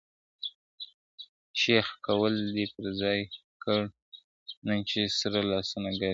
شیخه 1.61 1.93
قول 2.05 2.33
دي 2.55 2.65
پر 2.73 2.85
ځای 3.01 3.19
کړ 3.63 3.79
نن 4.67 4.79
چي 4.89 4.99
سره 5.19 5.37
لاسونه 5.51 5.89
ګرځې 5.99 6.07
` 6.07 6.09